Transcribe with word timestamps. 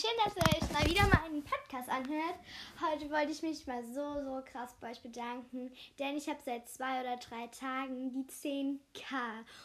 schön, 0.00 0.10
dass 0.24 0.34
ihr 0.34 0.56
euch 0.56 0.72
mal 0.72 0.88
wieder 0.88 1.06
meinen 1.08 1.44
Podcast 1.44 1.90
anhört. 1.90 2.36
Heute 2.80 3.10
wollte 3.10 3.32
ich 3.32 3.42
mich 3.42 3.66
mal 3.66 3.84
so, 3.84 4.22
so 4.24 4.42
krass 4.46 4.74
bei 4.80 4.92
euch 4.92 5.02
bedanken, 5.02 5.70
denn 5.98 6.16
ich 6.16 6.26
habe 6.26 6.38
seit 6.42 6.66
zwei 6.70 7.02
oder 7.02 7.18
drei 7.18 7.48
Tagen 7.48 8.10
die 8.10 8.24
10k 8.24 9.14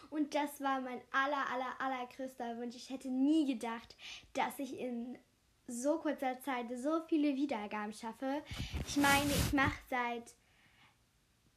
und 0.09 0.36
das 0.36 0.59
war 0.59 0.82
mein 0.82 1.00
aller, 1.12 1.50
aller, 1.54 1.80
allergrößter 1.80 2.58
Wunsch. 2.58 2.76
Ich 2.76 2.90
hätte 2.90 3.08
nie 3.08 3.45
gedacht, 3.45 3.95
dass 4.34 4.59
ich 4.59 4.77
in 4.77 5.18
so 5.68 6.00
kurzer 6.00 6.38
Zeit 6.41 6.66
so 6.76 7.02
viele 7.08 7.38
Wiedergaben 7.38 7.94
schaffe. 7.94 8.44
Ich 8.86 8.98
meine, 8.98 9.31
ich 9.31 9.54
mache 9.54 9.80
seit 9.90 10.34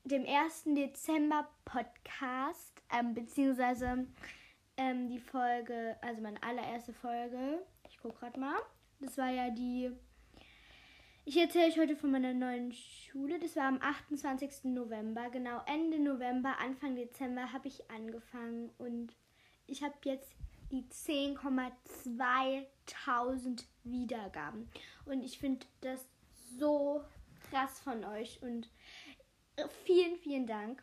dem 0.04 0.24
1. 0.24 0.64
Dezember 0.66 1.48
Podcast, 1.64 2.80
ähm, 2.96 3.12
beziehungsweise 3.12 4.06
ähm, 4.76 5.08
die 5.08 5.18
Folge, 5.18 5.96
also 6.00 6.22
meine 6.22 6.40
allererste 6.44 6.92
Folge. 6.92 7.66
Ich 7.88 7.98
gucke 7.98 8.18
gerade 8.18 8.38
mal. 8.38 8.60
Das 9.00 9.18
war 9.18 9.30
ja 9.30 9.50
die. 9.50 9.90
Ich 11.24 11.36
erzähle 11.36 11.66
euch 11.66 11.78
heute 11.78 11.96
von 11.96 12.10
meiner 12.10 12.32
neuen 12.32 12.72
Schule. 12.72 13.38
Das 13.38 13.54
war 13.56 13.64
am 13.64 13.82
28. 13.82 14.64
November. 14.64 15.28
Genau, 15.30 15.60
Ende 15.66 15.98
November, 15.98 16.58
Anfang 16.58 16.96
Dezember 16.96 17.52
habe 17.52 17.68
ich 17.68 17.90
angefangen 17.90 18.70
und 18.78 19.14
ich 19.66 19.82
habe 19.82 19.94
jetzt 20.04 20.34
die 20.70 20.84
10,2000 20.84 23.64
Wiedergaben. 23.84 24.70
Und 25.04 25.22
ich 25.22 25.38
finde 25.38 25.66
das 25.82 26.08
so 26.58 27.04
krass 27.50 27.78
von 27.80 28.02
euch 28.04 28.40
und 28.42 28.70
vielen, 29.84 30.16
vielen 30.16 30.46
Dank. 30.46 30.82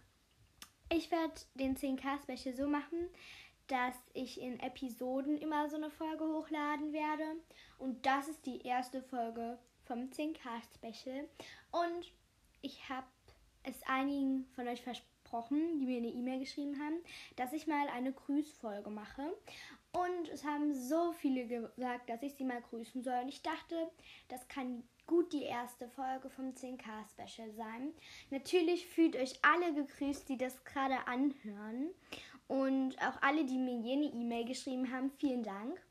Ich 0.92 1.10
werde 1.12 1.34
den 1.56 1.76
10k-Special 1.76 2.56
so 2.56 2.68
machen, 2.68 3.10
dass 3.68 3.96
ich 4.14 4.40
in 4.40 4.60
Episoden 4.60 5.38
immer 5.38 5.70
so 5.70 5.76
eine 5.76 5.90
Folge 5.90 6.26
hochladen 6.26 6.94
werde. 6.94 7.26
Und 7.78 8.06
das 8.06 8.28
ist 8.28 8.46
die 8.46 8.62
erste 8.62 9.02
Folge 9.02 9.58
vom 9.86 10.10
10k-Special. 10.10 11.28
Und 11.72 12.12
ich 12.62 12.90
habe 12.90 13.08
es 13.64 13.82
einigen 13.84 14.46
von 14.56 14.68
euch 14.68 14.82
versprochen, 14.82 15.80
die 15.80 15.86
mir 15.86 15.98
eine 15.98 16.08
E-Mail 16.08 16.40
geschrieben 16.40 16.80
haben, 16.80 16.98
dass 17.36 17.54
ich 17.54 17.68
mal 17.68 17.88
eine 17.90 18.14
Grüßfolge 18.14 18.90
mache. 18.90 19.34
Und 19.92 20.28
es 20.30 20.44
haben 20.44 20.74
so 20.74 21.14
viele 21.14 21.46
gesagt, 21.48 22.10
dass 22.10 22.22
ich 22.22 22.34
sie 22.36 22.44
mal 22.44 22.62
grüßen 22.62 23.02
soll. 23.02 23.22
Und 23.24 23.30
ich 23.30 23.42
dachte, 23.42 23.90
das 24.28 24.48
kann 24.48 24.84
gut 25.08 25.32
die 25.34 25.44
erste 25.44 25.88
Folge 25.88 26.30
vom 26.30 26.50
10k-Special 26.50 27.52
sein. 27.54 27.94
Natürlich 28.30 28.88
fühlt 28.88 29.16
euch 29.16 29.40
alle 29.44 29.74
gegrüßt, 29.74 30.28
die 30.28 30.38
das 30.38 30.64
gerade 30.66 31.08
anhören. 31.08 31.90
Und 32.48 32.96
auch 33.02 33.20
alle, 33.22 33.44
die 33.46 33.58
mir 33.58 33.80
jene 33.80 34.06
E-Mail 34.06 34.46
geschrieben 34.46 34.92
haben, 34.92 35.12
vielen 35.18 35.44
Dank. 35.44 35.82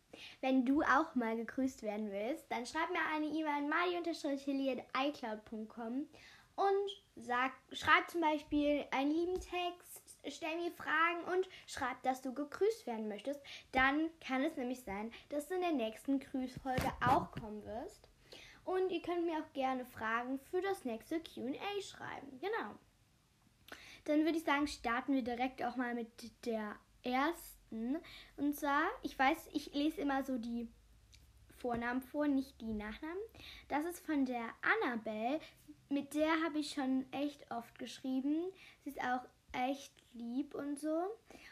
Wenn 0.40 0.64
du 0.64 0.80
auch 0.82 1.14
mal 1.14 1.36
gegrüßt 1.36 1.82
werden 1.82 2.10
willst, 2.12 2.50
dann 2.50 2.66
schreib 2.66 2.90
mir 2.90 3.00
eine 3.14 3.26
E-Mail 3.26 3.46
an 3.46 3.68
mali-hilly.icloud.com 3.68 6.08
und 6.56 7.04
sag, 7.16 7.52
schreib 7.72 8.08
zum 8.10 8.20
Beispiel 8.20 8.84
einen 8.92 9.10
lieben 9.10 9.40
Text, 9.40 10.20
stell 10.28 10.56
mir 10.56 10.70
Fragen 10.72 11.24
und 11.32 11.48
schreib, 11.66 12.00
dass 12.02 12.20
du 12.22 12.32
gegrüßt 12.32 12.86
werden 12.86 13.08
möchtest. 13.08 13.40
Dann 13.72 14.08
kann 14.20 14.44
es 14.44 14.56
nämlich 14.56 14.82
sein, 14.82 15.10
dass 15.30 15.48
du 15.48 15.54
in 15.54 15.62
der 15.62 15.72
nächsten 15.72 16.20
Grüßfolge 16.20 16.92
auch 17.04 17.32
kommen 17.32 17.64
wirst. 17.64 18.06
Und 18.64 18.90
ihr 18.90 19.02
könnt 19.02 19.26
mir 19.26 19.38
auch 19.38 19.52
gerne 19.52 19.84
Fragen 19.84 20.38
für 20.50 20.62
das 20.62 20.84
nächste 20.84 21.20
QA 21.20 21.82
schreiben. 21.82 22.38
Genau. 22.40 22.76
Dann 24.04 24.24
würde 24.24 24.38
ich 24.38 24.44
sagen, 24.44 24.66
starten 24.66 25.14
wir 25.14 25.22
direkt 25.22 25.62
auch 25.62 25.76
mal 25.76 25.94
mit 25.94 26.08
der 26.44 26.76
ersten. 27.02 27.96
Und 28.36 28.54
zwar, 28.54 28.84
ich 29.02 29.18
weiß, 29.18 29.48
ich 29.52 29.72
lese 29.74 30.00
immer 30.00 30.22
so 30.24 30.38
die 30.38 30.68
Vornamen 31.58 32.02
vor, 32.02 32.28
nicht 32.28 32.60
die 32.60 32.72
Nachnamen. 32.72 33.22
Das 33.68 33.84
ist 33.86 34.04
von 34.04 34.26
der 34.26 34.44
Annabelle. 34.82 35.40
Mit 35.88 36.14
der 36.14 36.42
habe 36.44 36.58
ich 36.58 36.72
schon 36.72 37.06
echt 37.12 37.50
oft 37.50 37.78
geschrieben. 37.78 38.42
Sie 38.82 38.90
ist 38.90 39.00
auch 39.00 39.22
echt 39.52 39.92
lieb 40.12 40.54
und 40.54 40.78
so. 40.78 41.04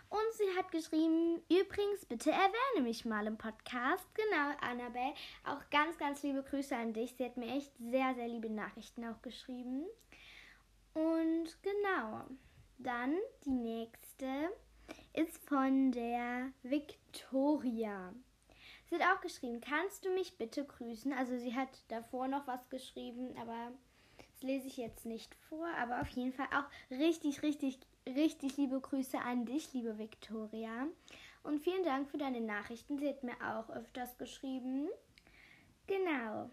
Und 0.09 0.33
sie 0.35 0.59
hat 0.59 0.71
geschrieben, 0.71 1.41
übrigens, 1.49 2.05
bitte 2.07 2.31
erwähne 2.31 2.83
mich 2.83 3.05
mal 3.05 3.27
im 3.27 3.39
Podcast. 3.39 4.07
Genau, 4.15 4.51
Annabelle. 4.61 5.15
Auch 5.45 5.61
ganz, 5.71 5.97
ganz 5.97 6.23
liebe 6.23 6.43
Grüße 6.43 6.77
an 6.77 6.93
dich. 6.93 7.15
Sie 7.17 7.25
hat 7.25 7.37
mir 7.37 7.57
echt 7.57 7.73
sehr, 7.79 8.15
sehr 8.15 8.29
liebe 8.29 8.51
Nachrichten 8.51 9.05
auch 9.07 9.23
geschrieben. 9.23 9.87
Und 10.95 11.57
genau, 11.63 12.25
dann 12.79 13.17
die 13.45 13.51
nächste 13.51 14.53
ist 15.15 15.39
von 15.49 15.93
der 15.93 16.53
Victoria. 16.63 18.13
Sie 18.87 18.97
hat 18.97 19.17
auch 19.17 19.21
geschrieben, 19.23 19.61
kannst 19.61 20.05
du 20.05 20.11
mich 20.11 20.37
bitte 20.37 20.65
grüßen? 20.65 21.13
Also 21.13 21.39
sie 21.39 21.55
hat 21.55 21.71
davor 21.89 22.29
noch 22.29 22.47
was 22.47 22.69
geschrieben, 22.69 23.35
aber 23.41 23.73
das 24.19 24.43
lese 24.43 24.67
ich 24.67 24.77
jetzt 24.77 25.07
nicht 25.07 25.35
vor. 25.49 25.67
Aber 25.79 26.01
auf 26.03 26.09
jeden 26.09 26.33
Fall 26.33 26.49
auch 26.55 26.69
richtig, 26.91 27.43
richtig, 27.43 27.79
richtig 28.07 28.57
liebe 28.59 28.81
Grüße 28.81 29.19
an 29.19 29.47
dich, 29.47 29.73
liebe 29.73 29.97
Victoria. 29.97 30.87
Und 31.43 31.61
vielen 31.61 31.85
Dank 31.85 32.11
für 32.11 32.19
deine 32.19 32.41
Nachrichten. 32.41 32.99
Sie 32.99 33.09
hat 33.09 33.23
mir 33.23 33.37
auch 33.43 33.71
öfters 33.71 34.19
geschrieben. 34.19 34.89
Genau. 35.87 36.51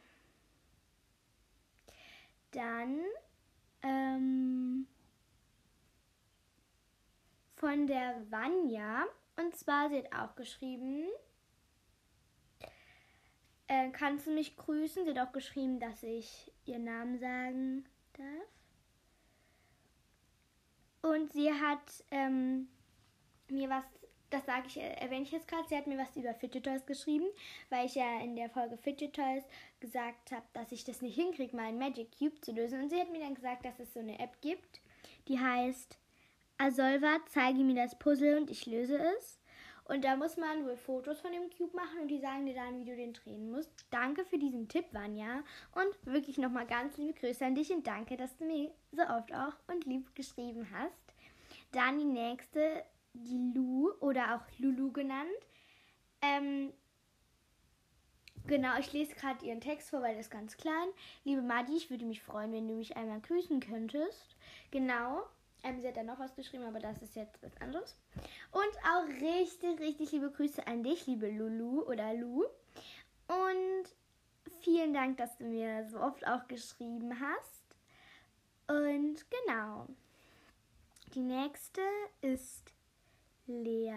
Dann 2.52 3.02
ähm, 3.82 4.88
von 7.56 7.88
der 7.88 8.26
Vanya. 8.30 9.06
Und 9.38 9.56
zwar, 9.56 9.90
sie 9.90 10.00
hat 10.00 10.14
auch 10.14 10.36
geschrieben, 10.36 11.08
äh, 13.68 13.90
kannst 13.92 14.28
du 14.28 14.32
mich 14.32 14.58
grüßen? 14.58 15.06
Sie 15.06 15.12
hat 15.12 15.28
auch 15.28 15.32
geschrieben, 15.32 15.80
dass 15.80 16.04
ich 16.04 16.52
ihren 16.66 16.86
Namen 16.86 17.20
sagen 17.20 17.86
darf. 18.14 18.48
Und 21.02 21.32
sie 21.32 21.52
hat 21.54 22.04
ähm, 22.12 22.68
mir 23.48 23.70
was, 23.70 23.86
das 24.30 24.46
sage 24.46 24.68
ich, 24.68 24.78
erwähne 24.78 25.24
ich 25.24 25.32
jetzt 25.32 25.48
gerade, 25.48 25.68
sie 25.68 25.78
hat 25.78 25.88
mir 25.88 25.98
was 25.98 26.16
über 26.16 26.34
Fidget 26.34 26.66
Toys 26.66 26.86
geschrieben, 26.86 27.26
weil 27.70 27.86
ich 27.86 27.96
ja 27.96 28.20
in 28.22 28.36
der 28.36 28.50
Folge 28.50 28.78
Fidget 28.78 29.14
Toys 29.14 29.44
gesagt 29.80 30.32
habe, 30.32 30.46
dass 30.54 30.72
ich 30.72 30.84
das 30.84 31.02
nicht 31.02 31.16
hinkriege, 31.16 31.56
mal 31.56 31.66
einen 31.66 31.80
Magic 31.80 32.18
Cube 32.18 32.40
zu 32.42 32.52
lösen. 32.52 32.82
Und 32.82 32.90
sie 32.90 33.00
hat 33.00 33.12
mir 33.12 33.20
dann 33.20 33.36
gesagt, 33.36 33.66
dass 33.66 33.80
es 33.80 33.94
so 33.94 34.00
eine 34.00 34.20
App 34.20 34.40
gibt, 34.42 34.82
die 35.28 35.40
heißt 35.40 35.98
Asolva, 36.58 37.20
zeige 37.30 37.60
mir 37.60 37.76
das 37.76 37.98
Puzzle 37.98 38.38
und 38.38 38.52
ich 38.52 38.66
löse 38.66 38.98
es. 39.18 39.40
Und 39.90 40.06
da 40.06 40.16
muss 40.16 40.38
man 40.38 40.66
wohl 40.66 40.78
Fotos 40.78 41.20
von 41.20 41.32
dem 41.32 41.50
Cube 41.50 41.76
machen 41.76 42.02
und 42.02 42.10
die 42.10 42.20
sagen 42.20 42.46
dir 42.46 42.54
dann, 42.54 42.78
wie 42.80 42.86
du 42.86 42.96
den 42.96 43.14
drehen 43.14 43.50
musst. 43.50 43.72
Danke 43.90 44.24
für 44.24 44.38
diesen 44.38 44.68
Tipp, 44.68 44.86
Vanya. 44.92 45.44
Und 45.74 46.14
wirklich 46.14 46.38
nochmal 46.38 46.68
ganz 46.68 46.96
liebe 46.98 47.20
Grüße 47.20 47.44
an 47.44 47.56
dich 47.56 47.72
und 47.72 47.88
danke, 47.88 48.16
dass 48.16 48.36
du 48.38 48.46
mir 48.46 48.72
so 48.92 49.02
oft 49.02 49.34
auch 49.34 49.56
und 49.68 49.86
lieb 49.86 50.14
geschrieben 50.16 50.68
hast. 50.72 50.94
Dann 51.72 51.98
die 51.98 52.06
nächste, 52.06 52.84
die 53.24 53.52
Lu 53.54 53.92
oder 54.00 54.36
auch 54.36 54.60
Lulu 54.60 54.92
genannt. 54.92 55.30
Ähm, 56.22 56.74
genau, 58.48 58.78
ich 58.80 58.92
lese 58.94 59.16
gerade 59.16 59.46
ihren 59.46 59.62
Text 59.62 59.90
vor, 59.90 60.02
weil 60.02 60.16
das 60.16 60.26
ist 60.26 60.32
ganz 60.32 60.58
klein. 60.58 60.90
Liebe 61.24 61.42
Madi, 61.42 61.76
ich 61.76 61.90
würde 61.90 62.06
mich 62.06 62.22
freuen, 62.22 62.52
wenn 62.52 62.68
du 62.68 62.76
mich 62.76 62.98
einmal 62.98 63.22
grüßen 63.22 63.60
könntest. 63.60 64.36
Genau, 64.72 65.24
ähm, 65.64 65.82
sie 65.82 65.88
hat 65.88 65.98
dann 65.98 66.06
noch 66.06 66.20
was 66.20 66.36
geschrieben, 66.36 66.64
aber 66.64 66.80
das 66.80 67.02
ist 67.02 67.16
jetzt 67.16 67.42
was 67.44 67.56
anderes. 67.62 67.98
Und 68.52 68.78
auch 68.88 69.08
richtig, 69.22 69.80
richtig 69.80 70.12
liebe 70.12 70.32
Grüße 70.32 70.66
an 70.68 70.84
dich, 70.84 71.06
liebe 71.08 71.30
Lulu 71.30 71.84
oder 71.84 72.14
Lu. 72.14 72.46
Und 73.28 73.96
vielen 74.62 74.94
Dank, 74.94 75.18
dass 75.18 75.38
du 75.38 75.46
mir 75.46 75.88
so 75.90 76.00
oft 76.00 76.26
auch 76.28 76.48
geschrieben 76.48 77.20
hast. 77.20 77.64
Und 78.68 79.26
genau. 79.30 79.88
Die 81.16 81.22
nächste 81.22 81.82
ist 82.22 82.72
Lea. 83.50 83.94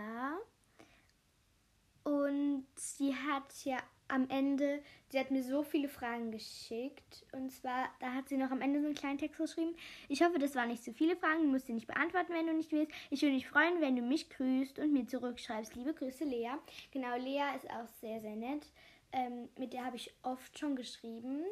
Und 2.05 2.67
sie 2.75 3.15
hat 3.15 3.65
ja 3.65 3.79
am 4.09 4.29
Ende, 4.29 4.83
sie 5.09 5.19
hat 5.19 5.31
mir 5.31 5.43
so 5.43 5.63
viele 5.63 5.89
Fragen 5.89 6.31
geschickt. 6.31 7.25
Und 7.33 7.51
zwar, 7.51 7.89
da 8.01 8.13
hat 8.13 8.29
sie 8.29 8.37
noch 8.37 8.51
am 8.51 8.61
Ende 8.61 8.81
so 8.81 8.87
einen 8.87 8.95
kleinen 8.95 9.19
Text 9.19 9.39
geschrieben. 9.39 9.75
Ich 10.09 10.23
hoffe, 10.23 10.39
das 10.39 10.55
waren 10.55 10.69
nicht 10.69 10.85
so 10.85 10.93
viele 10.93 11.17
Fragen. 11.17 11.43
Du 11.43 11.49
musst 11.49 11.67
sie 11.67 11.73
nicht 11.73 11.87
beantworten, 11.87 12.33
wenn 12.35 12.47
du 12.47 12.53
nicht 12.53 12.73
willst. 12.73 12.93
Ich 13.11 13.23
würde 13.23 13.35
mich 13.35 13.49
freuen, 13.49 13.81
wenn 13.81 13.97
du 13.97 14.03
mich 14.03 14.29
grüßt 14.31 14.79
und 14.81 14.93
mir 14.93 15.07
zurückschreibst. 15.07 15.75
Liebe 15.77 15.95
Grüße, 15.95 16.25
Lea. 16.25 16.51
Genau, 16.91 17.17
Lea 17.17 17.57
ist 17.57 17.71
auch 17.71 17.89
sehr, 18.01 18.21
sehr 18.21 18.37
nett. 18.37 18.67
Ähm, 19.13 19.49
mit 19.57 19.73
der 19.73 19.85
habe 19.85 19.97
ich 19.97 20.13
oft 20.23 20.59
schon 20.59 20.77
geschrieben. 20.77 21.45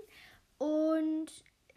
Und 0.58 1.30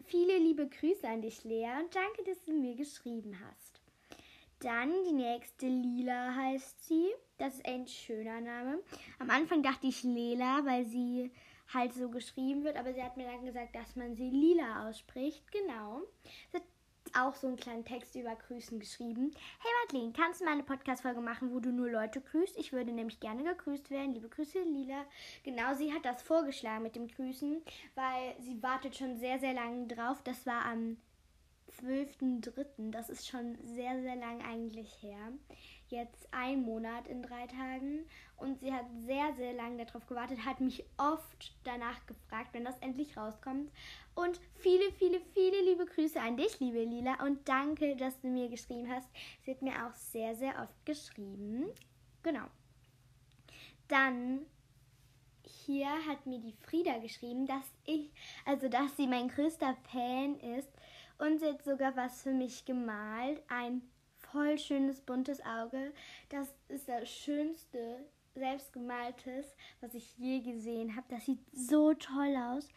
viele 0.04 0.36
liebe 0.38 0.68
Grüße 0.68 1.08
an 1.08 1.22
dich, 1.22 1.44
Lea. 1.44 1.70
Und 1.80 1.94
danke, 1.94 2.24
dass 2.24 2.42
du 2.42 2.52
mir 2.52 2.74
geschrieben 2.74 3.38
hast. 3.48 3.73
Dann 4.64 5.04
die 5.04 5.12
nächste 5.12 5.66
Lila 5.66 6.34
heißt 6.34 6.86
sie. 6.86 7.10
Das 7.36 7.56
ist 7.56 7.66
ein 7.66 7.86
schöner 7.86 8.40
Name. 8.40 8.78
Am 9.18 9.28
Anfang 9.28 9.62
dachte 9.62 9.86
ich 9.86 10.02
Lela, 10.04 10.64
weil 10.64 10.86
sie 10.86 11.30
halt 11.74 11.92
so 11.92 12.08
geschrieben 12.08 12.64
wird, 12.64 12.78
aber 12.78 12.94
sie 12.94 13.02
hat 13.02 13.18
mir 13.18 13.26
dann 13.26 13.44
gesagt, 13.44 13.74
dass 13.74 13.94
man 13.94 14.16
sie 14.16 14.30
Lila 14.30 14.88
ausspricht. 14.88 15.52
Genau. 15.52 16.00
Sie 16.50 16.56
hat 16.56 16.64
auch 17.12 17.34
so 17.34 17.46
einen 17.46 17.58
kleinen 17.58 17.84
Text 17.84 18.14
über 18.14 18.34
Grüßen 18.34 18.80
geschrieben. 18.80 19.32
Hey 19.60 19.70
Madeline, 19.82 20.14
kannst 20.14 20.40
du 20.40 20.46
mal 20.46 20.52
eine 20.52 20.62
Podcast-Folge 20.62 21.20
machen, 21.20 21.52
wo 21.52 21.60
du 21.60 21.70
nur 21.70 21.90
Leute 21.90 22.22
grüßt? 22.22 22.56
Ich 22.56 22.72
würde 22.72 22.92
nämlich 22.92 23.20
gerne 23.20 23.44
gegrüßt 23.44 23.90
werden. 23.90 24.14
Liebe 24.14 24.30
Grüße, 24.30 24.62
Lila. 24.62 25.04
Genau, 25.42 25.74
sie 25.74 25.92
hat 25.92 26.06
das 26.06 26.22
vorgeschlagen 26.22 26.84
mit 26.84 26.96
dem 26.96 27.08
Grüßen, 27.08 27.60
weil 27.96 28.34
sie 28.40 28.62
wartet 28.62 28.96
schon 28.96 29.18
sehr, 29.18 29.38
sehr 29.38 29.52
lange 29.52 29.88
drauf. 29.88 30.22
Das 30.22 30.46
war 30.46 30.64
am 30.64 30.96
12.03. 31.82 32.90
Das 32.90 33.10
ist 33.10 33.28
schon 33.28 33.56
sehr, 33.62 34.00
sehr 34.02 34.16
lang 34.16 34.42
eigentlich 34.42 35.02
her 35.02 35.32
jetzt 35.94 36.28
ein 36.32 36.62
Monat 36.62 37.06
in 37.06 37.22
drei 37.22 37.46
Tagen 37.46 38.04
und 38.36 38.58
sie 38.60 38.72
hat 38.72 38.86
sehr, 39.06 39.32
sehr 39.34 39.52
lange 39.52 39.84
darauf 39.84 40.06
gewartet, 40.06 40.44
hat 40.44 40.60
mich 40.60 40.84
oft 40.96 41.54
danach 41.64 42.04
gefragt, 42.06 42.50
wenn 42.52 42.64
das 42.64 42.78
endlich 42.78 43.16
rauskommt. 43.16 43.70
Und 44.14 44.40
viele, 44.56 44.92
viele, 44.92 45.20
viele 45.32 45.62
liebe 45.62 45.86
Grüße 45.86 46.20
an 46.20 46.36
dich, 46.36 46.60
liebe 46.60 46.82
Lila, 46.82 47.22
und 47.24 47.48
danke, 47.48 47.96
dass 47.96 48.18
du 48.20 48.28
mir 48.28 48.48
geschrieben 48.48 48.90
hast. 48.90 49.08
Sie 49.44 49.52
hat 49.52 49.62
mir 49.62 49.86
auch 49.86 49.94
sehr, 49.94 50.34
sehr 50.34 50.60
oft 50.62 50.86
geschrieben. 50.86 51.66
Genau. 52.22 52.46
Dann 53.88 54.46
hier 55.42 55.88
hat 56.08 56.26
mir 56.26 56.38
die 56.38 56.54
Frieda 56.60 56.98
geschrieben, 56.98 57.46
dass 57.46 57.64
ich, 57.84 58.10
also 58.44 58.68
dass 58.68 58.96
sie 58.96 59.06
mein 59.06 59.28
größter 59.28 59.76
Fan 59.90 60.38
ist 60.40 60.70
und 61.24 61.38
sie 61.38 61.46
hat 61.46 61.64
sogar 61.64 61.96
was 61.96 62.22
für 62.22 62.32
mich 62.32 62.64
gemalt, 62.64 63.42
ein 63.48 63.82
voll 64.18 64.58
schönes 64.58 65.00
buntes 65.00 65.40
Auge. 65.44 65.92
Das 66.28 66.54
ist 66.68 66.88
das 66.88 67.08
schönste 67.08 68.04
selbstgemaltes, 68.34 69.54
was 69.80 69.94
ich 69.94 70.18
je 70.18 70.40
gesehen 70.40 70.96
habe. 70.96 71.06
Das 71.08 71.24
sieht 71.24 71.40
so 71.52 71.94
toll 71.94 72.36
aus. 72.36 72.68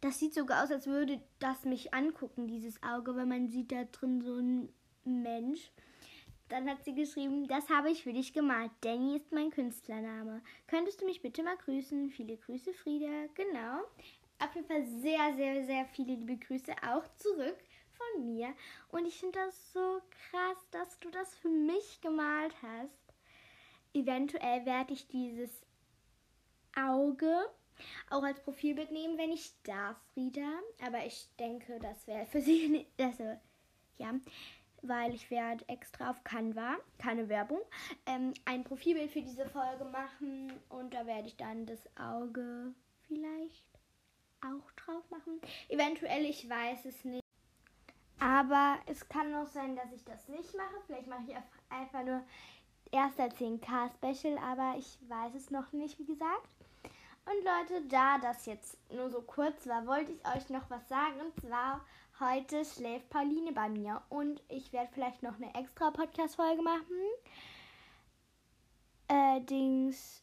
Das 0.00 0.18
sieht 0.18 0.34
sogar 0.34 0.62
aus, 0.62 0.70
als 0.70 0.86
würde 0.86 1.20
das 1.40 1.64
mich 1.64 1.92
angucken, 1.92 2.46
dieses 2.46 2.80
Auge, 2.82 3.16
weil 3.16 3.26
man 3.26 3.48
sieht 3.48 3.72
da 3.72 3.84
drin 3.84 4.20
so 4.20 4.34
einen 4.34 4.72
Mensch. 5.04 5.72
Dann 6.48 6.70
hat 6.70 6.84
sie 6.84 6.94
geschrieben, 6.94 7.48
das 7.48 7.68
habe 7.68 7.90
ich 7.90 8.04
für 8.04 8.12
dich 8.12 8.32
gemalt. 8.32 8.70
Danny 8.82 9.16
ist 9.16 9.32
mein 9.32 9.50
Künstlername. 9.50 10.40
Könntest 10.66 11.00
du 11.00 11.04
mich 11.04 11.20
bitte 11.20 11.42
mal 11.42 11.56
grüßen? 11.56 12.10
Viele 12.10 12.36
Grüße, 12.36 12.72
Frieda. 12.72 13.26
Genau. 13.34 13.80
Auf 14.38 14.54
jeden 14.54 14.68
Fall 14.68 14.84
sehr, 14.84 15.34
sehr, 15.36 15.66
sehr 15.66 15.84
viele 15.86 16.14
liebe 16.14 16.36
Grüße 16.36 16.72
auch 16.86 17.04
zurück 17.16 17.56
von 18.12 18.24
mir. 18.24 18.54
Und 18.88 19.06
ich 19.06 19.18
finde 19.18 19.38
das 19.38 19.72
so 19.72 20.00
krass, 20.30 20.58
dass 20.70 20.98
du 21.00 21.10
das 21.10 21.34
für 21.36 21.48
mich 21.48 22.00
gemalt 22.00 22.54
hast. 22.62 22.98
Eventuell 23.94 24.64
werde 24.66 24.92
ich 24.92 25.08
dieses 25.08 25.50
Auge 26.76 27.48
auch 28.10 28.22
als 28.22 28.40
Profilbild 28.42 28.90
nehmen, 28.90 29.18
wenn 29.18 29.32
ich 29.32 29.52
darf, 29.62 29.96
Frieda. 30.12 30.60
Aber 30.84 31.04
ich 31.04 31.28
denke, 31.38 31.78
das 31.80 32.06
wäre 32.06 32.26
für 32.26 32.40
sie 32.40 32.68
nicht. 32.68 32.90
Also, 32.98 33.38
ja. 33.98 34.14
Weil 34.82 35.12
ich 35.12 35.28
werde 35.30 35.68
extra 35.68 36.10
auf 36.10 36.22
Canva, 36.22 36.76
keine 36.98 37.28
Werbung, 37.28 37.58
ähm, 38.06 38.32
ein 38.44 38.62
Profilbild 38.62 39.10
für 39.10 39.22
diese 39.22 39.48
Folge 39.48 39.84
machen. 39.84 40.52
Und 40.68 40.94
da 40.94 41.04
werde 41.04 41.26
ich 41.26 41.36
dann 41.36 41.66
das 41.66 41.80
Auge 41.96 42.72
vielleicht 43.08 43.66
auch 44.40 44.70
drauf 44.72 45.02
machen. 45.10 45.40
Eventuell, 45.68 46.24
ich 46.24 46.48
weiß 46.48 46.84
es 46.84 47.04
nicht. 47.04 47.27
Aber 48.20 48.78
es 48.86 49.08
kann 49.08 49.34
auch 49.34 49.46
sein, 49.46 49.76
dass 49.76 49.92
ich 49.92 50.04
das 50.04 50.28
nicht 50.28 50.54
mache. 50.56 50.74
Vielleicht 50.86 51.06
mache 51.06 51.22
ich 51.28 51.36
einfach 51.70 52.04
nur 52.04 52.22
erster 52.90 53.26
10k 53.26 53.90
Special, 53.94 54.38
aber 54.38 54.74
ich 54.78 54.98
weiß 55.08 55.34
es 55.34 55.50
noch 55.50 55.72
nicht, 55.72 55.98
wie 55.98 56.06
gesagt. 56.06 56.48
Und 57.26 57.44
Leute, 57.44 57.86
da 57.88 58.18
das 58.18 58.46
jetzt 58.46 58.78
nur 58.90 59.10
so 59.10 59.20
kurz 59.20 59.66
war, 59.66 59.86
wollte 59.86 60.12
ich 60.12 60.26
euch 60.34 60.48
noch 60.48 60.70
was 60.70 60.88
sagen. 60.88 61.20
Und 61.20 61.38
zwar, 61.38 61.84
heute 62.20 62.64
schläft 62.64 63.10
Pauline 63.10 63.52
bei 63.52 63.68
mir. 63.68 64.02
Und 64.08 64.42
ich 64.48 64.72
werde 64.72 64.90
vielleicht 64.92 65.22
noch 65.22 65.36
eine 65.36 65.54
extra 65.54 65.90
Podcast-Folge 65.90 66.62
machen. 66.62 66.96
Äh, 69.08 69.42
Dings, 69.42 70.22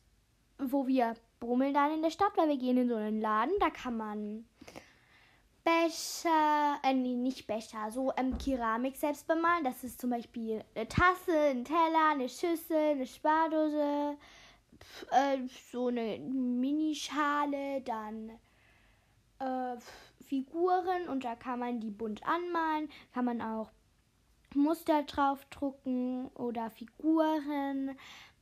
wo 0.57 0.87
wir 0.87 1.15
brummeln 1.39 1.73
dann 1.73 1.93
in 1.93 2.01
der 2.01 2.09
Stadt, 2.09 2.35
weil 2.35 2.49
wir 2.49 2.57
gehen 2.57 2.77
in 2.77 2.89
so 2.89 2.95
einen 2.95 3.21
Laden. 3.21 3.53
Da 3.59 3.69
kann 3.69 3.97
man 3.97 4.45
Becher, 5.65 6.79
äh, 6.83 6.93
nee, 6.93 7.15
nicht 7.15 7.47
Becher, 7.47 7.89
so 7.89 8.13
ähm, 8.17 8.37
Keramik 8.37 8.95
selbst 8.95 9.27
bemalen. 9.27 9.63
Das 9.63 9.83
ist 9.83 9.99
zum 9.99 10.11
Beispiel 10.11 10.63
eine 10.75 10.87
Tasse, 10.87 11.35
ein 11.49 11.65
Teller, 11.65 12.11
eine 12.11 12.29
Schüssel, 12.29 12.91
eine 12.91 13.07
Spardose, 13.07 14.15
äh, 15.11 15.37
so 15.71 15.87
eine 15.87 16.19
Minischale, 16.19 17.81
dann 17.81 18.29
äh, 19.39 19.75
Figuren 20.23 21.09
und 21.09 21.23
da 21.23 21.35
kann 21.35 21.59
man 21.59 21.79
die 21.79 21.89
bunt 21.89 22.21
anmalen, 22.27 22.87
kann 23.11 23.25
man 23.25 23.41
auch 23.41 23.71
Muster 24.53 25.01
draufdrucken 25.01 26.27
oder 26.35 26.69
Figuren. 26.69 27.97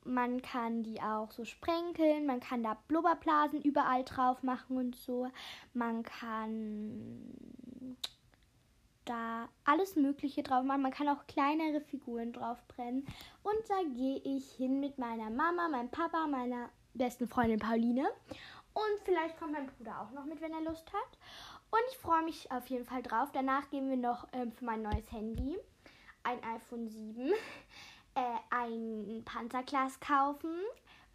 Man 0.05 0.41
kann 0.41 0.83
die 0.83 1.01
auch 1.01 1.31
so 1.31 1.45
sprenkeln, 1.45 2.25
man 2.25 2.39
kann 2.39 2.63
da 2.63 2.77
Blubberblasen 2.87 3.61
überall 3.61 4.03
drauf 4.03 4.43
machen 4.43 4.77
und 4.77 4.95
so. 4.95 5.27
Man 5.73 6.03
kann 6.03 7.35
da 9.05 9.49
alles 9.65 9.95
Mögliche 9.95 10.43
drauf 10.43 10.63
machen. 10.63 10.81
Man 10.81 10.91
kann 10.91 11.09
auch 11.09 11.27
kleinere 11.27 11.81
Figuren 11.81 12.33
drauf 12.33 12.61
brennen. 12.67 13.05
Und 13.43 13.57
da 13.67 13.81
gehe 13.95 14.17
ich 14.23 14.51
hin 14.53 14.79
mit 14.79 14.97
meiner 14.97 15.29
Mama, 15.29 15.67
meinem 15.67 15.89
Papa, 15.89 16.27
meiner 16.27 16.69
besten 16.93 17.27
Freundin 17.27 17.59
Pauline. 17.59 18.07
Und 18.73 18.99
vielleicht 19.03 19.37
kommt 19.37 19.53
mein 19.53 19.67
Bruder 19.67 20.01
auch 20.01 20.11
noch 20.11 20.25
mit, 20.25 20.41
wenn 20.41 20.53
er 20.53 20.61
Lust 20.61 20.91
hat. 20.93 21.17
Und 21.71 21.81
ich 21.91 21.97
freue 21.97 22.23
mich 22.23 22.51
auf 22.51 22.67
jeden 22.67 22.85
Fall 22.85 23.03
drauf. 23.03 23.29
Danach 23.31 23.69
gehen 23.69 23.89
wir 23.89 23.97
noch 23.97 24.27
ähm, 24.33 24.51
für 24.51 24.65
mein 24.65 24.81
neues 24.81 25.11
Handy 25.11 25.57
ein 26.23 26.41
iPhone 26.43 26.87
7 26.87 27.33
äh, 28.15 28.55
ein 28.55 29.23
Panzerglas 29.25 29.99
kaufen. 29.99 30.51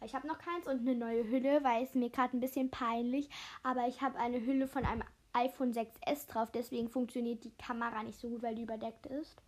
Ich 0.03 0.15
habe 0.15 0.27
noch 0.27 0.39
keins 0.39 0.67
und 0.67 0.81
eine 0.81 0.95
neue 0.95 1.29
Hülle, 1.29 1.63
weil 1.63 1.83
es 1.83 1.93
mir 1.93 2.09
gerade 2.09 2.37
ein 2.37 2.39
bisschen 2.39 2.71
peinlich. 2.71 3.29
Aber 3.63 3.87
ich 3.87 4.01
habe 4.01 4.17
eine 4.17 4.45
Hülle 4.45 4.67
von 4.67 4.85
einem 4.85 5.03
iPhone 5.33 5.73
6S 5.73 6.27
drauf, 6.27 6.51
deswegen 6.51 6.89
funktioniert 6.89 7.43
die 7.43 7.51
Kamera 7.51 8.03
nicht 8.03 8.19
so 8.19 8.29
gut, 8.29 8.41
weil 8.41 8.55
die 8.55 8.63
überdeckt 8.63 9.05
ist. 9.05 9.41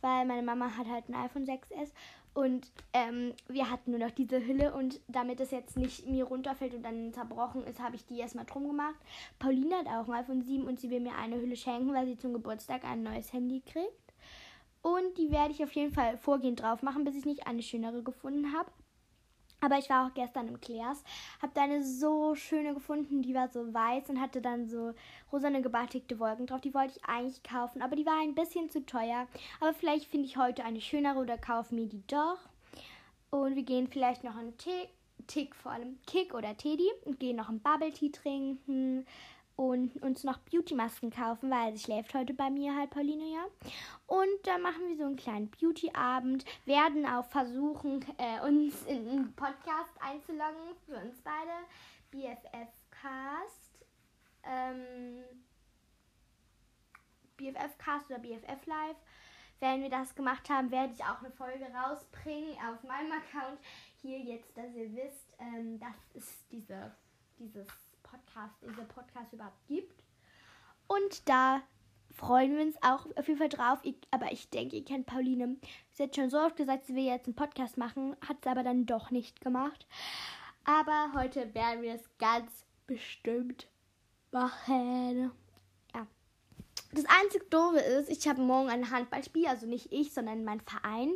Weil 0.00 0.26
meine 0.26 0.42
Mama 0.42 0.76
hat 0.76 0.86
halt 0.86 1.08
ein 1.08 1.14
iPhone 1.14 1.46
6S 1.46 1.90
und 2.34 2.70
ähm, 2.92 3.32
wir 3.48 3.70
hatten 3.70 3.92
nur 3.92 4.00
noch 4.00 4.10
diese 4.10 4.44
Hülle 4.44 4.74
und 4.74 5.00
damit 5.08 5.40
es 5.40 5.50
jetzt 5.50 5.76
nicht 5.76 6.06
mir 6.06 6.24
runterfällt 6.24 6.74
und 6.74 6.82
dann 6.82 7.12
zerbrochen 7.12 7.64
ist, 7.64 7.80
habe 7.80 7.96
ich 7.96 8.04
die 8.04 8.18
erstmal 8.18 8.44
drum 8.44 8.66
gemacht. 8.66 8.96
Pauline 9.38 9.76
hat 9.76 9.86
auch 9.86 10.08
ein 10.08 10.20
iPhone 10.20 10.42
7 10.42 10.64
und 10.64 10.78
sie 10.78 10.90
will 10.90 11.00
mir 11.00 11.16
eine 11.16 11.36
Hülle 11.36 11.56
schenken, 11.56 11.94
weil 11.94 12.06
sie 12.06 12.18
zum 12.18 12.32
Geburtstag 12.32 12.84
ein 12.84 13.02
neues 13.02 13.32
Handy 13.32 13.60
kriegt. 13.60 14.03
Und 14.84 15.16
die 15.16 15.30
werde 15.30 15.50
ich 15.50 15.64
auf 15.64 15.72
jeden 15.72 15.94
Fall 15.94 16.18
vorgehend 16.18 16.60
drauf 16.60 16.82
machen, 16.82 17.04
bis 17.04 17.16
ich 17.16 17.24
nicht 17.24 17.46
eine 17.46 17.62
schönere 17.62 18.02
gefunden 18.02 18.52
habe. 18.52 18.70
Aber 19.62 19.78
ich 19.78 19.88
war 19.88 20.06
auch 20.06 20.12
gestern 20.12 20.46
im 20.46 20.60
Claire's, 20.60 21.02
habe 21.40 21.52
da 21.54 21.62
eine 21.62 21.82
so 21.82 22.34
schöne 22.34 22.74
gefunden, 22.74 23.22
die 23.22 23.32
war 23.32 23.48
so 23.48 23.72
weiß 23.72 24.10
und 24.10 24.20
hatte 24.20 24.42
dann 24.42 24.68
so 24.68 24.92
rosane 25.32 25.62
gebatikte 25.62 26.18
Wolken 26.18 26.46
drauf. 26.46 26.60
Die 26.60 26.74
wollte 26.74 26.98
ich 26.98 27.04
eigentlich 27.06 27.42
kaufen, 27.42 27.80
aber 27.80 27.96
die 27.96 28.04
war 28.04 28.20
ein 28.20 28.34
bisschen 28.34 28.68
zu 28.68 28.84
teuer. 28.84 29.26
Aber 29.58 29.72
vielleicht 29.72 30.04
finde 30.04 30.26
ich 30.26 30.36
heute 30.36 30.64
eine 30.64 30.82
schönere 30.82 31.18
oder 31.18 31.38
kaufe 31.38 31.74
mir 31.74 31.86
die 31.86 32.06
doch. 32.06 32.40
Und 33.30 33.56
wir 33.56 33.62
gehen 33.62 33.88
vielleicht 33.88 34.22
noch 34.22 34.36
einen 34.36 34.58
Tick, 34.58 34.90
Tick 35.26 35.54
vor 35.56 35.72
allem 35.72 35.98
Kick 36.06 36.34
oder 36.34 36.54
Teddy 36.58 36.90
und 37.06 37.18
gehen 37.18 37.36
noch 37.36 37.48
einen 37.48 37.60
Bubble 37.60 37.90
Tea 37.90 38.10
trinken 38.12 39.06
und 39.56 40.02
uns 40.02 40.24
noch 40.24 40.38
Beauty-Masken 40.38 41.10
kaufen, 41.10 41.50
weil 41.50 41.76
sie 41.76 41.84
schläft 41.84 42.14
heute 42.14 42.34
bei 42.34 42.50
mir 42.50 42.74
halt, 42.74 42.90
Pauline, 42.90 43.32
ja. 43.32 43.44
Und 44.06 44.46
dann 44.46 44.62
machen 44.62 44.88
wir 44.88 44.96
so 44.96 45.04
einen 45.04 45.16
kleinen 45.16 45.50
Beauty-Abend, 45.50 46.44
werden 46.64 47.06
auch 47.06 47.26
versuchen, 47.26 48.04
äh, 48.18 48.40
uns 48.46 48.84
in 48.86 49.08
einen 49.08 49.34
Podcast 49.34 49.94
einzuloggen 50.00 50.74
für 50.86 50.96
uns 50.96 51.20
beide. 51.22 51.52
BFF-Cast. 52.10 53.86
Ähm, 54.44 55.24
BFF-Cast 57.36 58.10
oder 58.10 58.18
BFF 58.18 58.66
Live. 58.66 58.96
Wenn 59.60 59.82
wir 59.82 59.90
das 59.90 60.14
gemacht 60.14 60.48
haben, 60.50 60.70
werde 60.70 60.92
ich 60.92 61.02
auch 61.04 61.20
eine 61.20 61.30
Folge 61.30 61.66
rausbringen 61.66 62.56
auf 62.68 62.82
meinem 62.82 63.12
Account. 63.12 63.58
Hier 64.02 64.18
jetzt, 64.18 64.56
dass 64.56 64.74
ihr 64.74 64.92
wisst, 64.94 65.32
ähm, 65.38 65.78
das 65.78 65.96
ist 66.12 66.50
diese, 66.50 66.94
dieses 67.38 67.68
Podcast, 68.14 68.54
dieser 68.62 68.84
Podcast 68.84 69.32
überhaupt 69.32 69.66
gibt. 69.66 70.02
Und 70.86 71.28
da 71.28 71.62
freuen 72.12 72.56
wir 72.56 72.62
uns 72.62 72.76
auch 72.82 73.06
auf 73.16 73.26
jeden 73.26 73.38
Fall 73.38 73.48
drauf. 73.48 73.80
Ich, 73.82 73.96
aber 74.10 74.32
ich 74.32 74.50
denke, 74.50 74.76
ihr 74.76 74.84
kennt 74.84 75.06
Pauline. 75.06 75.56
Sie 75.92 76.04
hat 76.04 76.14
schon 76.14 76.30
so 76.30 76.38
oft 76.38 76.56
gesagt, 76.56 76.86
sie 76.86 76.94
will 76.94 77.04
jetzt 77.04 77.26
einen 77.26 77.34
Podcast 77.34 77.76
machen, 77.76 78.16
hat 78.26 78.38
es 78.40 78.46
aber 78.46 78.62
dann 78.62 78.86
doch 78.86 79.10
nicht 79.10 79.40
gemacht. 79.40 79.86
Aber 80.64 81.12
heute 81.14 81.54
werden 81.54 81.82
wir 81.82 81.94
es 81.94 82.08
ganz 82.18 82.64
bestimmt 82.86 83.68
machen. 84.30 85.32
Das 86.94 87.04
einzige 87.06 87.44
Doofe 87.46 87.78
ist, 87.78 88.08
ich 88.08 88.28
habe 88.28 88.40
morgen 88.40 88.68
ein 88.68 88.90
Handballspiel, 88.90 89.48
also 89.48 89.66
nicht 89.66 89.92
ich, 89.92 90.14
sondern 90.14 90.44
mein 90.44 90.60
Verein. 90.60 91.12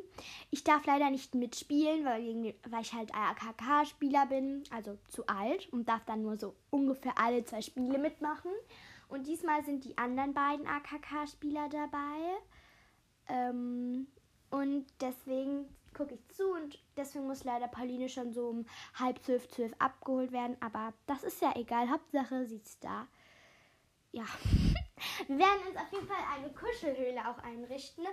Ich 0.50 0.64
darf 0.64 0.84
leider 0.86 1.08
nicht 1.08 1.36
mitspielen, 1.36 2.04
weil, 2.04 2.54
weil 2.68 2.82
ich 2.82 2.92
halt 2.92 3.14
AKK-Spieler 3.14 4.26
bin, 4.26 4.64
also 4.70 4.98
zu 5.08 5.26
alt 5.28 5.72
und 5.72 5.88
darf 5.88 6.04
dann 6.04 6.22
nur 6.22 6.36
so 6.36 6.56
ungefähr 6.70 7.12
alle 7.16 7.44
zwei 7.44 7.62
Spiele 7.62 7.98
mitmachen. 7.98 8.50
Und 9.08 9.28
diesmal 9.28 9.64
sind 9.64 9.84
die 9.84 9.96
anderen 9.96 10.34
beiden 10.34 10.66
AKK-Spieler 10.66 11.68
dabei. 11.68 12.18
Ähm, 13.28 14.08
Und 14.50 14.86
deswegen 15.00 15.66
gucke 15.94 16.14
ich 16.14 16.28
zu 16.28 16.44
und 16.54 16.78
deswegen 16.96 17.26
muss 17.26 17.44
leider 17.44 17.68
Pauline 17.68 18.08
schon 18.08 18.32
so 18.32 18.48
um 18.48 18.66
halb 18.94 19.22
zwölf, 19.22 19.48
zwölf 19.48 19.72
abgeholt 19.78 20.32
werden. 20.32 20.56
Aber 20.60 20.92
das 21.06 21.22
ist 21.22 21.42
ja 21.42 21.54
egal. 21.56 21.90
Hauptsache 21.90 22.46
sie 22.46 22.56
ist 22.56 22.82
da. 22.82 23.06
Ja. 24.12 24.24
Wir 25.26 25.38
werden 25.38 25.68
uns 25.68 25.76
auf 25.76 25.92
jeden 25.92 26.06
Fall 26.06 26.22
eine 26.36 26.50
Kuschelhöhle 26.50 27.20
auch 27.28 27.42
einrichten. 27.42 28.04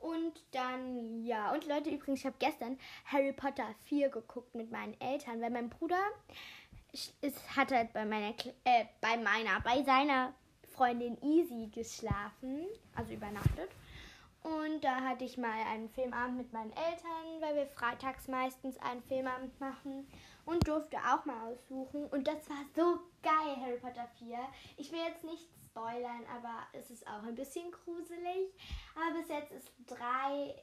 Und 0.00 0.40
dann, 0.52 1.24
ja. 1.24 1.52
Und 1.52 1.66
Leute, 1.66 1.90
übrigens, 1.90 2.20
ich 2.20 2.26
habe 2.26 2.36
gestern 2.38 2.78
Harry 3.06 3.32
Potter 3.32 3.66
4 3.86 4.10
geguckt 4.10 4.54
mit 4.54 4.70
meinen 4.70 4.98
Eltern, 5.00 5.40
weil 5.40 5.50
mein 5.50 5.70
Bruder 5.70 6.00
ist, 7.20 7.56
hat 7.56 7.72
halt 7.72 7.92
bei 7.92 8.04
meiner, 8.04 8.34
äh, 8.64 8.84
bei 9.00 9.16
meiner, 9.16 9.60
bei 9.60 9.82
seiner 9.82 10.32
Freundin 10.72 11.20
Easy 11.22 11.68
geschlafen, 11.74 12.66
also 12.94 13.12
übernachtet. 13.12 13.70
Und 14.42 14.82
da 14.82 15.00
hatte 15.00 15.24
ich 15.24 15.36
mal 15.36 15.60
einen 15.72 15.90
Filmabend 15.90 16.38
mit 16.38 16.52
meinen 16.52 16.72
Eltern, 16.72 17.40
weil 17.40 17.56
wir 17.56 17.66
freitags 17.66 18.28
meistens 18.28 18.78
einen 18.78 19.02
Filmabend 19.02 19.58
machen 19.60 20.06
und 20.46 20.66
durfte 20.66 20.96
auch 20.98 21.24
mal 21.24 21.52
aussuchen. 21.52 22.06
Und 22.06 22.26
das 22.26 22.48
war 22.48 22.64
so 22.74 23.00
geil, 23.22 23.56
Harry 23.60 23.78
Potter 23.78 24.08
4. 24.18 24.38
Ich 24.76 24.92
will 24.92 25.00
jetzt 25.06 25.24
nicht 25.24 25.48
spoilern, 25.78 26.24
aber 26.34 26.66
es 26.72 26.90
ist 26.90 27.06
auch 27.06 27.22
ein 27.22 27.34
bisschen 27.34 27.70
gruselig. 27.70 28.52
Aber 28.94 29.18
bis 29.18 29.28
jetzt 29.28 29.52
ist 29.52 29.70
3 29.86 30.54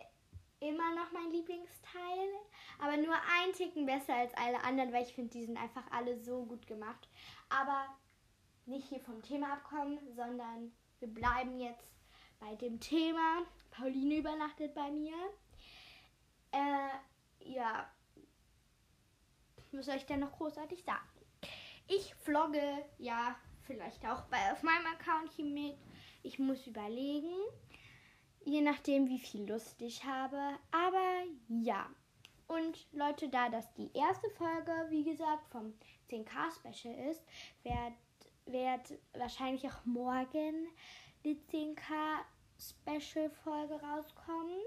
immer 0.59 0.95
noch 0.95 1.11
mein 1.11 1.31
Lieblingsteil. 1.31 2.29
Aber 2.79 2.97
nur 2.97 3.15
ein 3.15 3.53
Ticken 3.53 3.85
besser 3.85 4.13
als 4.13 4.33
alle 4.35 4.63
anderen, 4.63 4.91
weil 4.91 5.03
ich 5.03 5.13
finde, 5.13 5.31
die 5.31 5.45
sind 5.45 5.57
einfach 5.57 5.83
alle 5.91 6.17
so 6.17 6.45
gut 6.45 6.67
gemacht. 6.67 7.07
Aber 7.49 7.85
nicht 8.65 8.87
hier 8.89 8.99
vom 8.99 9.21
Thema 9.21 9.53
abkommen, 9.53 9.99
sondern 10.15 10.71
wir 10.99 11.07
bleiben 11.07 11.59
jetzt 11.59 11.87
bei 12.39 12.55
dem 12.55 12.79
Thema. 12.79 13.43
Pauline 13.71 14.17
übernachtet 14.17 14.73
bei 14.73 14.91
mir. 14.91 15.15
Äh, 16.51 17.49
ja. 17.53 17.89
Was 19.71 19.85
soll 19.85 19.95
ich 19.95 20.05
denn 20.05 20.21
noch 20.21 20.31
großartig 20.31 20.83
sagen? 20.83 21.07
Ich 21.87 22.15
vlogge, 22.15 22.83
ja, 22.97 23.35
vielleicht 23.65 24.05
auch 24.05 24.25
bei, 24.25 24.51
auf 24.51 24.61
meinem 24.63 24.87
Account 24.87 25.31
hier 25.35 25.45
mit. 25.45 25.77
Ich 26.23 26.39
muss 26.39 26.67
überlegen, 26.67 27.33
je 28.43 28.59
nachdem, 28.61 29.07
wie 29.07 29.19
viel 29.19 29.49
Lust 29.49 29.81
ich 29.81 30.03
habe. 30.03 30.57
Aber 30.71 31.23
ja. 31.49 31.89
Und 32.47 32.87
Leute, 32.91 33.29
da 33.29 33.49
das 33.49 33.73
die 33.73 33.89
erste 33.93 34.29
Folge, 34.31 34.71
wie 34.89 35.03
gesagt, 35.03 35.47
vom 35.49 35.73
10K-Special 36.09 36.95
ist, 37.09 37.23
wird, 37.63 37.93
wird 38.45 38.99
wahrscheinlich 39.13 39.67
auch 39.67 39.85
morgen 39.85 40.67
die 41.23 41.39
10K-Special-Folge 41.51 43.79
rauskommen. 43.81 44.61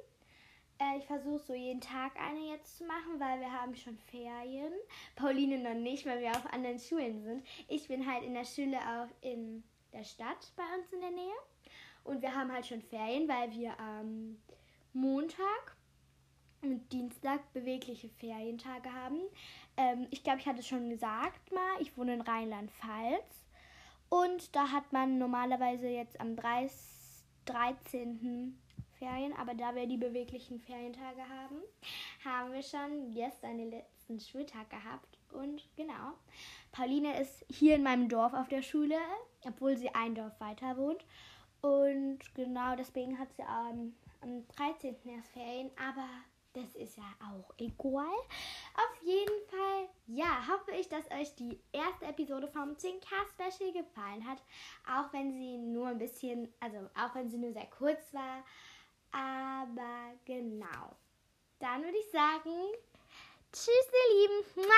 Äh, 0.79 0.99
ich 0.99 1.07
versuche 1.07 1.39
so 1.41 1.55
jeden 1.55 1.81
Tag 1.81 2.13
eine 2.21 2.51
jetzt 2.51 2.79
zu 2.79 2.85
machen, 2.85 3.19
weil 3.19 3.41
wir 3.41 3.53
haben 3.53 3.75
schon 3.75 3.99
Ferien. 3.99 4.73
Pauline 5.17 5.59
noch 5.59 5.75
nicht, 5.75 6.07
weil 6.07 6.21
wir 6.21 6.31
auf 6.31 6.53
anderen 6.53 6.79
Schulen 6.79 7.23
sind. 7.23 7.45
Ich 7.67 7.89
bin 7.89 8.11
halt 8.11 8.23
in 8.23 8.35
der 8.35 8.45
Schule 8.45 8.79
auch 8.79 9.09
in 9.21 9.65
der 9.93 10.05
Stadt 10.05 10.53
bei 10.57 10.63
uns 10.79 10.93
in 10.93 11.01
der 11.01 11.11
Nähe. 11.11 11.37
Und 12.05 12.23
wir 12.23 12.35
haben 12.35 12.53
halt 12.53 12.67
schon 12.67 12.81
Ferien, 12.81 13.29
weil 13.29 13.53
wir 13.53 13.79
am 13.81 14.39
Montag 14.93 15.77
und 16.63 16.93
Dienstag 16.93 17.53
bewegliche 17.53 18.09
Ferientage 18.09 18.93
haben. 18.93 19.21
Ähm, 19.77 20.07
ich 20.11 20.25
glaube, 20.25 20.41
ich 20.41 20.47
hatte 20.47 20.63
schon 20.63 20.91
gesagt 20.91 21.53
mal, 21.53 21.81
ich 21.81 21.97
wohne 21.97 22.15
in 22.15 22.21
Rheinland-Pfalz. 22.21 23.47
Und 24.09 24.57
da 24.57 24.71
hat 24.71 24.93
man 24.93 25.19
normalerweise 25.19 25.89
jetzt 25.89 26.19
am 26.21 26.35
30, 26.35 26.98
13. 27.49 28.59
Ferien, 28.99 29.33
aber 29.35 29.55
da 29.55 29.75
wir 29.75 29.87
die 29.87 29.97
beweglichen 29.97 30.61
Ferientage 30.61 31.23
haben, 31.29 31.63
haben 32.25 32.53
wir 32.53 32.63
schon 32.63 33.13
gestern 33.13 33.59
den 33.59 33.71
letzten 33.71 34.19
Schultag 34.21 34.69
gehabt. 34.71 35.19
Und 35.33 35.69
genau, 35.77 36.15
Pauline 36.73 37.21
ist 37.21 37.45
hier 37.49 37.77
in 37.77 37.83
meinem 37.83 38.09
Dorf 38.09 38.35
auf 38.35 38.49
der 38.49 38.63
Schule, 38.63 38.97
obwohl 39.47 39.77
sie 39.77 39.95
ein 39.95 40.15
Dorf 40.15 40.39
weiter 40.41 40.77
wohnt. 40.77 41.05
Und 41.61 42.19
genau 42.35 42.77
deswegen 42.77 43.19
hat 43.19 43.33
sie 43.35 43.43
ähm, 43.43 43.95
am 44.21 44.47
13. 44.49 44.97
erst 45.07 45.31
Ferien, 45.31 45.71
aber 45.77 46.07
das 46.61 46.75
ist 46.75 46.97
ja 46.97 47.05
auch 47.21 47.55
egal. 47.59 48.17
Auf 48.75 49.03
jeden 49.03 49.47
Fall, 49.49 49.89
ja, 50.07 50.47
hoffe 50.49 50.73
ich, 50.73 50.89
dass 50.89 51.11
euch 51.11 51.35
die 51.37 51.59
erste 51.73 52.07
Episode 52.07 52.49
vom 52.49 52.71
10K 52.77 53.07
Special 53.33 53.73
gefallen 53.73 54.27
hat. 54.29 54.43
Auch 54.87 55.13
wenn 55.13 55.33
sie 55.33 55.59
nur 55.59 55.89
ein 55.89 55.99
bisschen, 55.99 56.53
also 56.61 56.79
auch 56.95 57.15
wenn 57.15 57.31
sie 57.31 57.39
nur 57.39 57.53
sehr 57.53 57.67
kurz 57.67 58.13
war. 58.13 58.45
Aber 59.13 60.13
genau. 60.25 60.97
Dann 61.61 61.83
würde 61.83 61.99
ich 61.99 62.11
sagen, 62.11 62.73
tschüss, 63.53 63.69
ihr 63.69 64.29
Lieben. 64.29 64.69